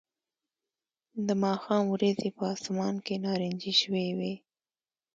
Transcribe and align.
د 1.27 1.29
ماښام 1.43 1.83
وریځې 1.87 2.29
په 2.37 2.43
آسمان 2.53 2.95
کې 3.05 3.15
نارنجي 3.25 3.73
شوې 3.81 4.07
وې 4.17 4.33